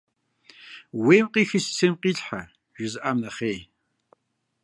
[1.01, 2.41] «Ууейм къихи сысейм къилъхьэ»-
[2.77, 3.59] жызыӀам нэхъей.